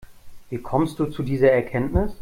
[0.49, 2.11] Wie kommst du zu dieser Erkenntnis?